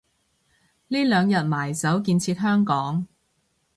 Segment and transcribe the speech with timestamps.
[0.87, 3.05] 呢兩日埋首建設香港